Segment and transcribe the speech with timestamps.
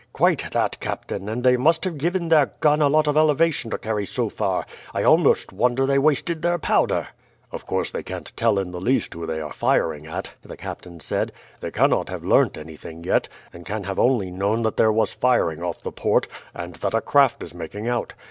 [0.13, 3.77] "Quite that, captain; and they must have given their gun a lot of elevation to
[3.77, 4.65] carry so far.
[4.95, 7.09] I almost wonder they wasted their powder."
[7.51, 11.01] "Of course they can't tell in the least who they are firing at," the captain
[11.01, 11.31] said.
[11.59, 15.61] "They cannot have learnt anything yet, and can have only known that there was firing
[15.61, 18.13] off the port, and that a craft is making out.